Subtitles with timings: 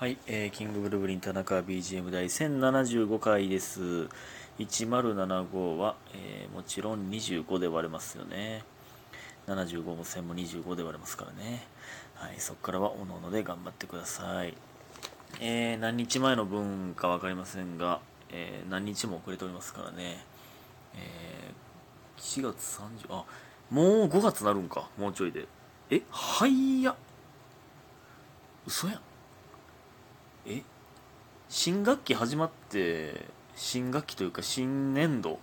[0.00, 4.08] はい、えーキングブルーブリン田中 BGM 第1075回です。
[4.58, 8.64] 1075は、えーもちろん25で割れますよね。
[9.46, 11.66] 75も1000も25で割れますからね。
[12.14, 14.54] はい、そこからはおのおので頑張ってください。
[15.38, 20.24] えー何日前の分か分かりませんが、えー何日も遅れておりますからね。
[20.94, 23.26] えー4月30、あ、
[23.68, 25.46] もう5月なるんか、もうちょいで。
[25.90, 26.96] え、はいや。
[28.66, 29.09] 嘘やん。
[30.46, 30.62] え
[31.48, 35.38] 新学期始まって新学期というか新年度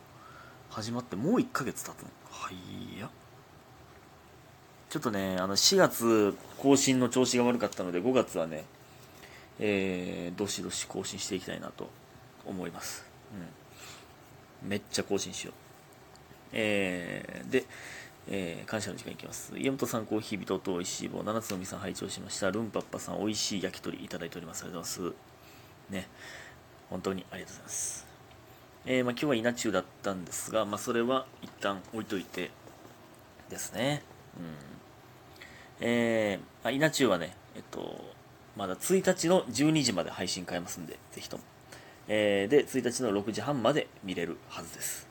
[0.70, 2.10] 始まってもう1ヶ月経つの？
[2.32, 3.10] はいや
[4.90, 8.66] ちょっとねあの4月更新の調子が悪かったので5月はね
[9.60, 11.90] えー、どしどし更新していきたいなと
[12.46, 13.06] 思います、
[14.64, 15.54] うん、めっちゃ更新しよう。
[16.54, 17.66] えー、で
[18.30, 19.58] えー感謝の時間いきます。
[19.58, 21.24] 家元さんコーヒー人とおいしい棒。
[21.24, 22.52] 七つのみさん拝聴しました。
[22.52, 24.64] ルンパッパさんおいしい焼き鳥いただいております。
[24.64, 25.14] ありがとうございま
[25.90, 25.92] す。
[25.94, 26.08] ね。
[26.90, 28.08] 本当にありがとうございます。
[28.86, 32.52] えーまあ、今日は稲中だったんですが、まあ、それは一旦置いといて
[33.50, 34.02] ですね。
[34.38, 34.46] うん。
[35.82, 38.14] えー、あ稲中はねえっと
[38.56, 41.44] まだ1日の12時まで配信変えますんでぜひとも。
[42.08, 45.08] えーで1日の6時半まで見れるはずです。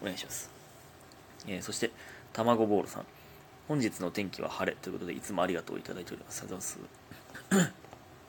[0.00, 0.50] お願いします。
[1.46, 1.90] えーそして
[2.34, 3.06] 卵ボールさん。
[3.68, 6.42] 本日の天気は晴れということでいつもありがとういただいております。
[6.42, 6.80] ありがとう
[7.50, 7.72] ございます。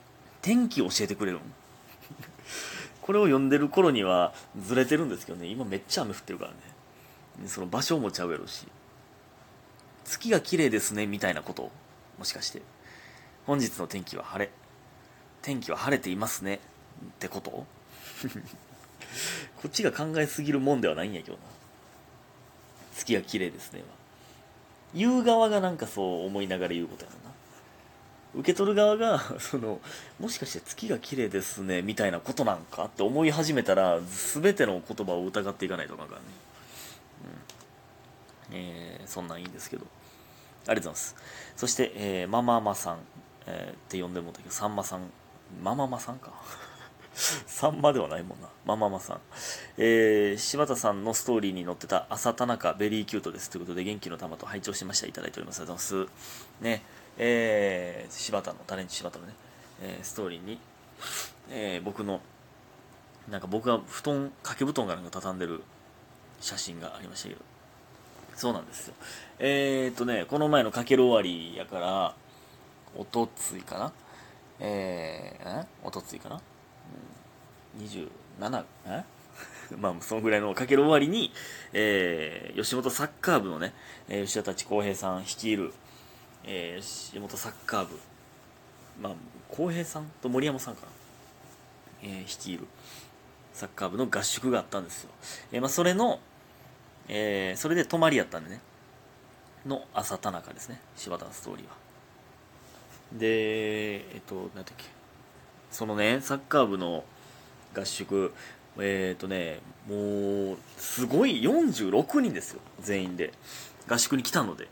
[0.40, 1.40] 天気教えてくれるん
[3.02, 5.46] これを読んでる頃にはずれてるんですけどね。
[5.46, 6.56] 今めっちゃ雨降ってるからね。
[7.48, 8.66] その場所もちゃうやろし。
[10.04, 11.70] 月が綺麗ですねみたいなこと。
[12.18, 12.62] もしかして。
[13.44, 14.50] 本日の天気は晴れ。
[15.42, 16.60] 天気は晴れていますね。
[17.04, 17.50] ってこと？
[19.56, 21.42] こっちが考えすぎるもんではないんやけどな。
[23.06, 23.86] 月が綺麗ですねは
[24.94, 27.16] 言う側がなんかそう思いながら言うことやな。
[28.34, 29.80] 受け取る側が その
[30.20, 33.98] もしかして月が綺麗ですねみたいなことなんかって思い始めたら
[34.34, 36.20] 全ての言葉を疑っていかないとあかんかね、
[38.50, 38.56] うん。
[38.56, 39.86] えーそんなんいいんですけど。
[40.66, 41.16] ありがとうございます。
[41.56, 42.98] そして、えーマママさん、
[43.46, 45.10] えーって呼んでもらったけどさんまさん
[45.62, 46.32] マママさんか。
[47.16, 48.48] さんまではないもんな。
[48.66, 49.20] マママさん。
[49.78, 53.48] えー、柴田さんのストーリーに載ってた朝田中ベリーキュートです。
[53.48, 55.06] ということで、元気の玉と拝聴しました。
[55.06, 55.60] いただいております。
[55.60, 56.62] ありがとうございます。
[56.62, 56.82] ね、
[57.18, 59.32] えー、柴田の、タレント柴田のね、
[59.82, 60.58] えーストーリーに、
[61.50, 62.20] えー僕の、
[63.30, 65.62] なんか僕が布団、掛け布団がなんか畳んでる
[66.40, 67.40] 写真がありましたけど、
[68.34, 68.94] そうなんですよ。
[69.38, 72.14] えー、っとね、この前のかける終わりやから、
[72.94, 73.92] おとついかな？
[74.60, 75.66] えー、え？
[75.82, 76.40] おとついかな？
[77.78, 79.04] 27え？
[79.76, 81.32] まあそのぐらいのかける終わりに、
[81.72, 83.74] えー吉本サッカー部のね、
[84.08, 85.72] えー吉田達浩平さん率いる、
[86.44, 87.98] えー吉本サッカー部
[89.00, 89.14] まあ
[89.48, 90.88] 浩平さんと森山さんかな、
[92.02, 92.66] えー率いる
[93.52, 95.10] サッカー部の合宿があったんですよ、
[95.52, 96.20] えーまあ、それの、
[97.08, 98.60] えーそれで泊まりやったんでね。
[99.66, 100.80] の朝田中ですね。
[100.96, 101.74] 柴田のストーリーは。
[103.12, 104.84] でえっと何だっけ。
[105.72, 107.04] そのねサッカー部の
[107.78, 108.32] 合宿。
[108.78, 112.60] えっ、とねもうすごい46人ですよ。
[112.80, 113.32] 全員で。
[113.88, 114.68] 合宿に来たので、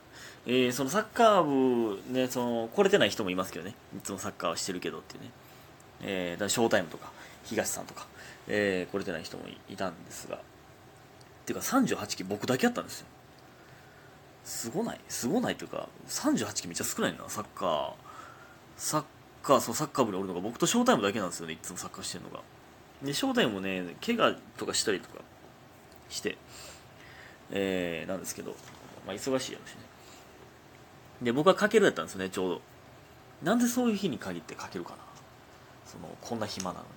[0.47, 3.75] えーそのサッカー部ねその来れてない人もいますけどね。
[3.97, 5.31] いつもサッカーはしてるけどっていうね、
[6.03, 7.11] えーだからショータイムとか
[7.45, 8.07] 東さんとか、
[8.49, 10.37] えー来れてない人もいいたんですが。
[10.37, 10.41] っ
[11.47, 13.07] ていうか38期僕だけやったんですよ。
[14.45, 15.01] すごない？
[15.09, 17.19] すごないというか38期めっちゃ少ないな。
[17.29, 17.93] サッカー。
[18.77, 19.05] サッ
[19.43, 21.55] カーそうサッカー部におるのが僕とショータイムだけなんですよね。
[21.55, 22.41] いつもサッカーしてるのが。
[23.05, 25.21] でショータイムもね怪我とかしたりとか
[26.09, 26.37] して
[27.51, 28.57] えー、なんですけど、
[29.07, 29.79] まあ、忙しいやろしね。
[31.23, 32.61] で僕はかけるやったんですよねちょうど。
[33.43, 34.97] なんでそういう日に限ってかけるかな。
[35.87, 36.89] そのこんな暇なのに。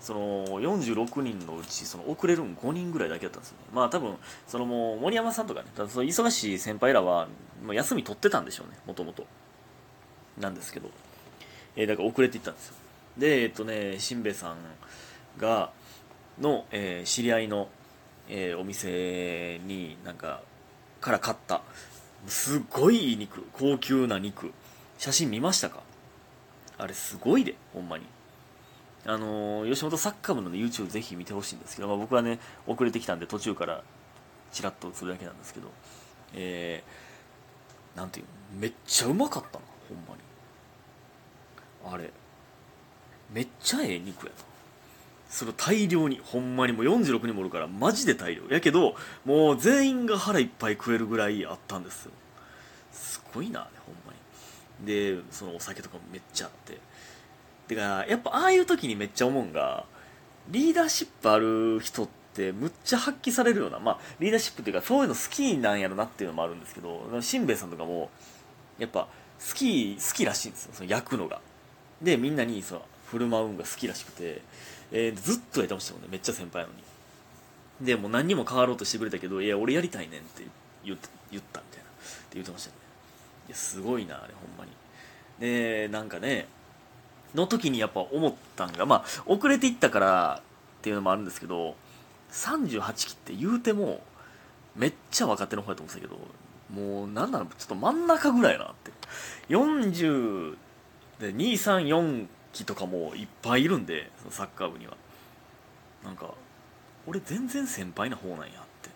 [0.00, 3.64] その46人のうちその遅れるん5人ぐらいだけだったんですよね。
[3.74, 4.16] まあ多分
[4.46, 7.28] そのもう森山さんとかね多分その忙しい先輩らは
[7.64, 9.26] もう休み取ってたんでしょうねもともと
[10.38, 10.88] なんですけど、
[11.74, 12.76] えーだから遅れていったんですよ。
[13.18, 14.56] でえっとねしんべヱさん
[15.38, 15.72] が
[16.38, 17.68] の、えー知り合いの、
[18.28, 20.42] えーお店になんか
[21.00, 21.62] から買った
[22.26, 24.52] すごいいい肉高級な肉
[24.98, 25.82] 写真見ましたか？
[26.76, 28.06] あれすごいでほんまに。
[29.06, 33.82] あのー吉本サッカー部の、ね、YouTube ぜひ見てほしいんですけど、まあ、僕はね遅れてきたんで途中から
[34.52, 35.68] チラッと映るだけなんですけど
[36.34, 41.94] えー、なんていうのめっちゃうまかったなほんまに。
[41.94, 42.10] あれ
[43.32, 44.44] めっちゃええ肉やな。
[45.28, 48.42] それを大量にほんまにもう46人もおるからマジで大量。
[48.48, 48.94] やけど
[49.24, 52.12] もう全員が腹いっぱい食えるぐらいあったんですよ。
[52.92, 54.86] すごいなあれほんまに。
[54.86, 56.78] でそのお酒とかもめっちゃあって。
[57.68, 59.84] てかやっぱああいう時にめっちゃ思うんが
[60.48, 63.78] リーダーシップある人ってむっちゃ発揮されるような。
[63.78, 68.08] まあリーダーシップっていうかそういうの好きなんやろなっていうのもあるんですけどしんべヱさんとかも
[68.78, 69.08] やっぱ
[69.46, 71.40] 好き好きらしいんですよその焼くのが。
[72.00, 72.80] でみんなにそう
[73.10, 74.42] 振る舞うんが好きらしくて、
[74.92, 76.82] えー、ずっとやってましたもんねめっちゃ先輩なのに。
[77.80, 80.44] でもう何にも変わろうとしてくれたけどいや俺やりたいねんって
[80.84, 81.84] 言った言ったみたいな。
[81.84, 82.76] って言ってましたね。
[83.48, 84.72] いやすごいなあれほんまに。
[85.40, 86.48] でなんかね
[87.34, 90.42] の時にやっぱ思ったんがまあ遅れていったから
[90.78, 91.76] っていうのもあるんですけど
[92.32, 94.02] 38期って言うても
[94.74, 96.18] めっちゃ若手の方やと思うんですけど
[96.74, 98.92] もうなんなのちょっと真ん中ぐらいなって。
[99.48, 100.56] 40
[101.20, 102.26] で234
[102.58, 104.96] 期とかもいっぱいいるんでサッカー部には。
[106.04, 106.32] なんか
[107.06, 108.48] 俺全然先輩な方なんやっ
[108.82, 108.90] て。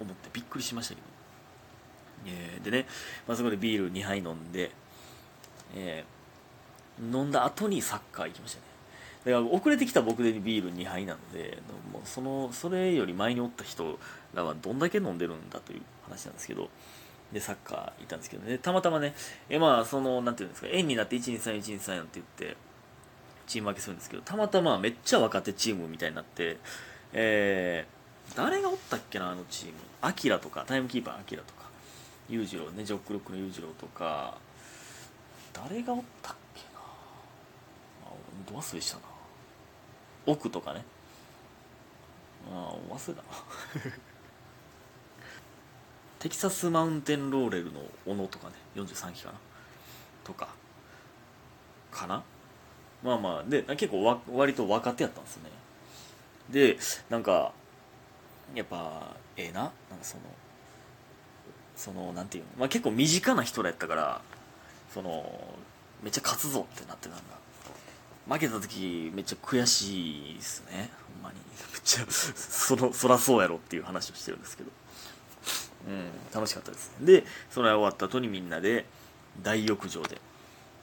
[0.00, 1.06] 思ってびっくりしましたけど、
[2.26, 2.86] えー、でね、
[3.26, 4.70] まあ、そこでビール2杯飲んで、
[5.74, 8.64] えー、飲んだ後にサッカー行きましたね。
[9.24, 11.58] だから遅れてきた僕でビール2杯なので
[11.90, 13.98] もうそのそれより前におった人
[14.34, 16.68] らはどんだけ飲んでるんだという話なんですけど
[17.34, 18.58] でサッカー行ったんですけどね。
[18.58, 19.12] たまたまね
[19.50, 22.56] えまあそのなんていうんですか円になって123123って言って
[23.48, 26.58] チーム分けするんですけどたまたまめっちゃ若手チームみたいになって
[27.12, 29.74] えー、誰がおったっけなあのチーム。
[30.00, 31.64] アキラとかタイムキーパーアキラとか
[32.28, 34.38] 裕次郎ねジョックロックの裕次郎とか
[35.52, 36.80] 誰がおったっけな。
[38.06, 38.10] あ
[38.50, 39.02] ど忘れしたな。
[40.26, 40.84] 奥とかね。
[42.50, 43.28] あ忘れたな。
[46.24, 49.34] テキサスマウンテンローレルの小野とかね43期かな？
[50.24, 50.48] とか。
[51.92, 52.22] かな？
[53.02, 55.50] まあまあで結構わ割と若手やったんですね。
[56.48, 56.78] で
[57.10, 57.52] なんか
[58.54, 59.60] やっぱええな？
[59.60, 60.22] なんかその
[61.76, 64.22] そのなんていうの、まあ、結構身近な人らやったから
[64.94, 65.30] その
[66.02, 70.88] めっちゃ勝つぞってなってたんだ負けた時めっちゃ悔しいですね。
[71.20, 71.36] ほんまに。
[71.36, 71.42] め
[71.78, 74.70] っちゃそのそらそうやろっていう話をしてるんですけど。
[75.86, 76.92] うん楽しかったです。
[77.00, 78.84] でそれ終わった後にみんなで
[79.42, 80.20] 大浴場で、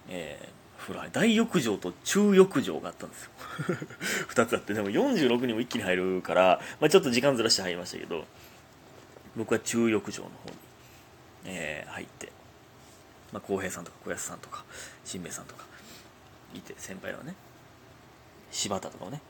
[0.10, 3.32] えー、風呂大浴場と中浴場があったんですよ。
[4.30, 4.74] 2つあって。
[4.74, 8.26] でも46人も一気に入るから、まあ、ちょっと時間ずらして入りましたけど
[9.36, 10.56] 僕は中浴場の方に、
[11.46, 12.32] えー、入って
[13.32, 14.64] まあ、平さんとか小安さんとか
[15.06, 15.66] 新兵衛さんとか
[16.54, 17.34] いて先輩はね
[18.52, 19.22] 柴田とかもね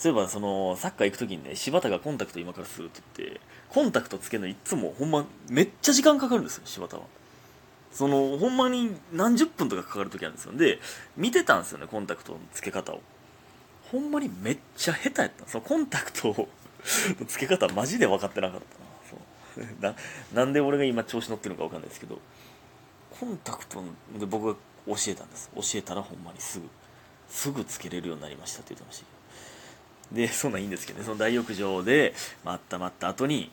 [0.00, 7.02] そういえばそのサッカー行く時にね柴田がコンタクト今からするって言ってコンタクトつけるのいつもほんまめっちゃ時間かかるんですよ柴田は。
[7.92, 10.54] そのほんまに何十分とかかかる時あるんですよ。
[10.54, 10.78] で
[11.18, 13.02] 見てたんですよねコンタクトのつけ方を。
[13.92, 16.48] ほんまにめっちゃ下手やったそのコンタクトの
[17.26, 18.60] つけ方マジで分かってなかっ
[19.54, 19.66] たな。
[19.66, 19.82] そう。
[19.84, 19.94] な
[20.32, 22.18] なんで俺が今調子乗ってるのか分かんないですけど。
[23.20, 23.84] コンタクト
[24.18, 24.54] で僕が
[24.86, 25.50] 教えたんです。
[25.54, 26.66] 教えたらほんまにすぐ
[27.28, 29.19] すぐつけれるようになりましたって言ってました。
[30.12, 31.04] で そんなんいいんですけどね。
[31.04, 32.14] その大浴場で
[32.44, 33.50] 待った待った後に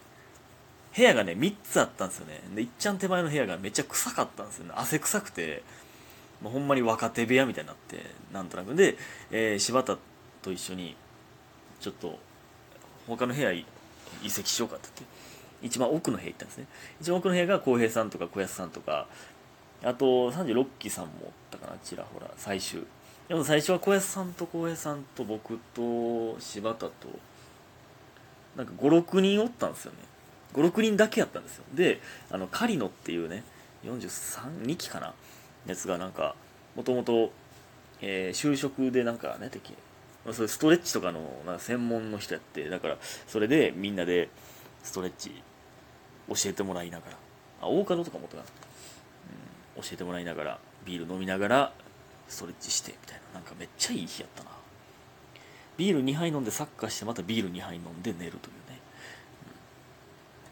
[0.96, 2.42] 部屋がね3つあったんですよね。
[2.56, 4.74] でいっちゃん手前の部屋がめっちゃ臭かったんですよね。
[4.76, 5.64] 汗臭くて。
[6.42, 8.76] もうほんまに若手部屋みたいになってなんとなく。
[8.76, 8.96] で、
[9.32, 9.98] えー、柴田
[10.42, 10.96] と一緒に
[11.80, 12.20] ちょっと
[13.08, 13.66] 他の部屋移
[14.28, 15.18] 籍しようかって言って
[15.66, 16.68] 一番奥の部屋行ったんですね。
[17.02, 19.08] 一番奥の部屋が浩平さんとか小安さんとか
[19.84, 22.86] あと36期さんもおったかなちらほら最終。
[23.28, 26.94] でも最初は小安さんと浩平さんと僕と柴田と
[28.56, 29.98] なんか56人おったんですよね。
[30.54, 31.66] 56人だけやったんですよ。
[31.74, 32.00] で
[32.32, 33.44] あのカリノっていうね
[33.86, 35.14] 432期かな
[35.66, 36.36] やつがなんか
[36.76, 37.32] もともと
[38.02, 39.74] 就職でなんかね敵
[40.32, 44.30] それストレッチとかのなんか専門の人やってだからそれでみんなで
[44.84, 45.32] ストレッチ
[46.30, 47.18] 教えてもらいながら
[47.62, 48.44] あ大門とかもとか、
[49.78, 51.74] うん、教えてもらいながらビール飲みながら
[52.28, 53.40] ストレッチしてみたいな。
[53.40, 54.52] なんかめっちゃいい日やったな。
[55.78, 58.80] ビール2杯飲んでサッカーしてまたビール2杯飲んで寝るというね、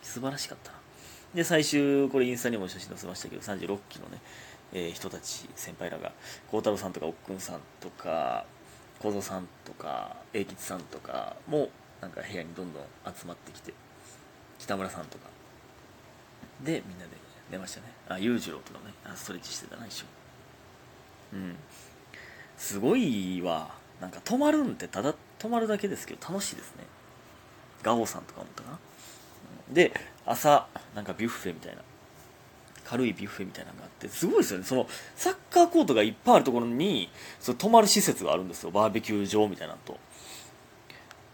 [0.01, 0.77] うん、素晴らしかったな。
[1.33, 4.21] で最終これインスタにも写真載せましたけど36期のね、
[4.71, 6.13] えー、人たち先輩らが
[6.49, 8.45] 孝太郎さんとかおっくんさんとか
[8.99, 11.69] 小僧さんとか英吉さんとかも
[12.01, 13.73] なんか部屋にどんどん集まってきて
[14.59, 15.25] 北村さんとか。
[16.63, 17.11] でみんなで
[17.51, 17.87] 出ましたね。
[18.07, 20.24] あ裕次郎とかねストレッチしてたな一緒に。
[21.33, 21.55] うん。
[22.57, 23.73] すごいわ。
[24.01, 26.83] なんか泊まるんってただ泊まるだけですけど楽しいですね。
[27.83, 28.79] ガオさんとかもったかな。
[29.71, 29.93] で
[30.25, 31.81] 朝なんかビュッフェみたいな。
[32.85, 34.65] 軽いビュッフェみたいなのがあってすごいですよね。
[34.65, 38.71] そのサッカーコートがいっぱいあるところにその泊まる施設があるんですよ。
[38.71, 39.97] バーベキュー場みたいなのと。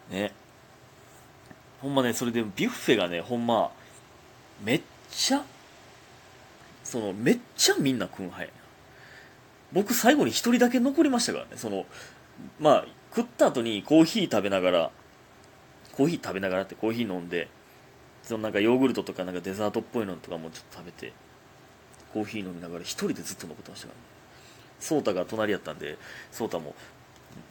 [0.09, 0.31] ね。
[1.81, 3.71] ほんまねそれでビュッフェがねほんま
[4.63, 5.43] めっちゃ
[6.83, 8.47] そのめっちゃみんな食うんはや
[9.73, 11.51] 僕最後に1人だけ残りましたからね。
[11.55, 11.85] その
[12.59, 12.85] まあ
[13.15, 14.91] 食った後にコーヒー食べながら
[15.93, 17.49] コーヒー食べながらってコーヒー飲んで
[18.23, 21.13] そのなんかヨーグルトとかなんかデザートっぽいのとかもちょっと食べて
[22.13, 24.05] コーヒー飲みながら1人でずっと残ってましたからね。
[24.79, 25.97] 颯太が隣やったんで
[26.31, 26.75] 颯太も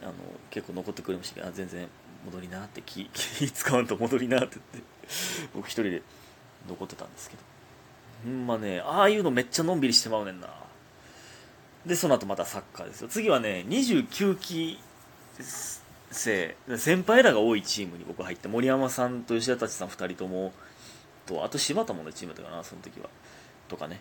[0.03, 0.13] あの
[0.51, 1.87] 結構残ってくれましたけどあ全然
[2.25, 4.91] 戻りなって気 気使わんと戻りなって言って
[5.55, 6.03] 僕一人で
[6.69, 7.43] 残ってたんですけど。
[8.25, 10.49] ほんまねああいうのめっちゃのんびりしてまうねんな。
[11.87, 13.09] でその後またサッカーですよ。
[13.09, 14.79] 次はね29期
[16.11, 16.57] 生。
[16.77, 20.53] 先輩らが多いチームに僕入って森山さんと吉田達さん2人とも。
[21.27, 23.09] とあと柴田もねチームだかなその時は。
[23.69, 24.01] とかね。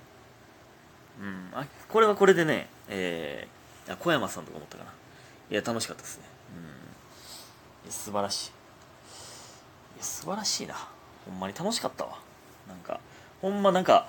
[1.22, 1.50] うん。
[1.54, 4.92] あこれはこれでねえー、小山さんとか思ったかな。
[5.52, 6.24] いや楽しかったですね。
[7.86, 7.92] うん。
[7.92, 8.50] 素晴らしい。
[8.50, 8.52] い
[10.00, 10.76] や素晴らしいな。
[11.26, 12.20] ほんまに楽しかったわ。
[12.68, 13.00] なんか
[13.42, 14.08] ほんまなんか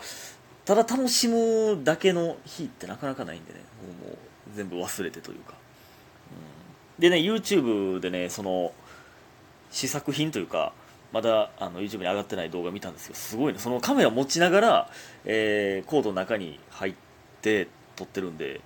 [0.65, 3.61] ただ楽しむだけの日ってなかなかないんでね。
[4.05, 4.19] もう
[4.55, 5.55] 全部忘れてというか、
[6.99, 8.73] うん、でね YouTube でねその
[9.71, 10.73] 試作品というか
[11.13, 13.59] まだあの YouTube に上がってない動画見たんですけどすごいね。
[13.59, 14.91] そのカメラ持ちながら、
[15.25, 16.95] えー、コードの中に入っ
[17.43, 18.61] て撮ってるんで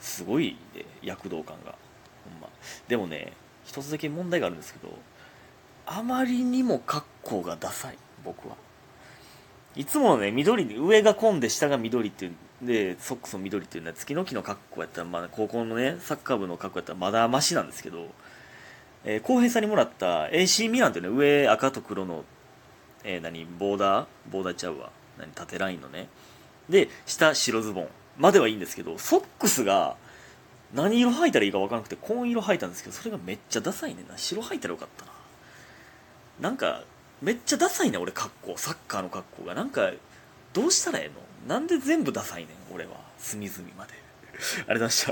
[0.00, 1.74] すごい、ね、躍動感が。
[2.24, 2.48] ほんま。
[2.86, 3.32] でもね
[3.64, 4.96] 一つだけ問題があるんですけど
[5.86, 8.56] あまりにも格好がダサい僕は。
[9.78, 18.08] いつもね緑上が紺で下が緑っていうでソックスの緑っていうのは月の木の格好やったら、まあ、高校のねサッカー部の格好やったらまだマシなんですけど
[19.04, 22.24] えー、浩平さんにもらった AC ミランってね上赤と黒の、
[23.04, 24.90] えー、何ボーダーボーダーちゃうわ。
[25.18, 26.08] 何縦ラインのね。
[26.68, 29.96] で下白ズボンまではいいんですけどソックスが
[30.74, 34.18] 何色履いたらいいか分からなくて紺色履いたんですけどそれがめっちゃダサいねんな。
[34.18, 35.12] 白履いたらよかったな。
[36.40, 36.82] なんか
[37.22, 38.58] めっちゃダサいね俺格好。
[38.58, 39.54] サッカーの格好が。
[39.54, 39.90] なんか
[40.52, 41.08] どうしたらええ
[41.46, 41.54] の？
[41.54, 42.92] なんで全部ダサいねん俺は。
[43.18, 43.92] 隅々まで。
[43.92, 43.94] あ
[44.34, 45.06] りがとうございました。